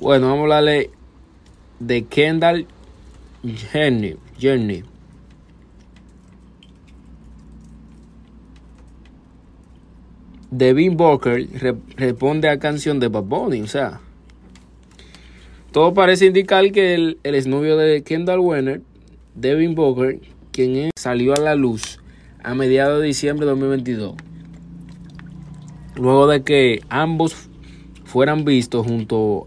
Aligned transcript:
Bueno, 0.00 0.28
vamos 0.28 0.38
a 0.38 0.42
hablarle 0.44 0.90
de 1.78 2.04
Kendall 2.06 2.66
Jenny. 3.44 4.16
Jenny. 4.38 4.82
Devin 10.50 10.96
Booker 10.96 11.46
re- 11.60 11.76
responde 11.96 12.48
a 12.48 12.58
canción 12.58 12.98
de 12.98 13.08
Bad 13.08 13.24
Bunny, 13.24 13.60
o 13.62 13.66
sea. 13.68 14.00
Todo 15.70 15.94
parece 15.94 16.26
indicar 16.26 16.72
que 16.72 16.94
el, 16.94 17.18
el 17.22 17.34
exnovio 17.36 17.76
de 17.76 18.02
Kendall 18.02 18.40
Wenner, 18.40 18.82
Devin 19.36 19.76
Booker, 19.76 20.18
quien 20.50 20.90
salió 20.96 21.34
a 21.34 21.40
la 21.40 21.54
luz 21.54 22.00
a 22.42 22.54
mediados 22.54 23.00
de 23.00 23.06
diciembre 23.06 23.46
de 23.46 23.50
2022. 23.52 24.14
Luego 25.94 26.26
de 26.26 26.42
que 26.42 26.80
ambos 26.88 27.48
fueran 28.04 28.44
vistos 28.44 28.84
junto 28.86 29.46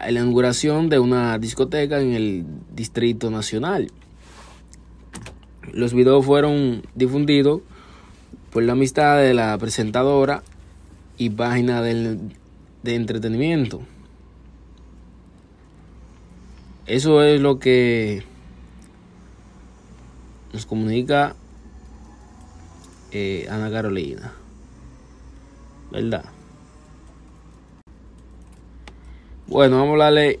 la 0.00 0.10
inauguración 0.10 0.88
de 0.88 0.98
una 0.98 1.38
discoteca 1.38 2.00
en 2.00 2.12
el 2.14 2.46
Distrito 2.74 3.30
Nacional. 3.30 3.90
Los 5.72 5.92
videos 5.92 6.24
fueron 6.24 6.82
difundidos 6.94 7.60
por 8.50 8.62
la 8.62 8.72
amistad 8.72 9.18
de 9.18 9.34
la 9.34 9.56
presentadora 9.58 10.42
y 11.18 11.30
página 11.30 11.82
del- 11.82 12.18
de 12.82 12.94
entretenimiento. 12.94 13.82
Eso 16.86 17.22
es 17.22 17.40
lo 17.40 17.58
que 17.58 18.22
nos 20.52 20.64
comunica 20.64 21.34
eh, 23.10 23.46
Ana 23.50 23.70
Carolina. 23.70 24.32
¿Verdad? 25.90 26.24
Bueno, 29.48 29.76
vamos 29.76 29.88
a 29.88 29.92
hablarle 29.92 30.40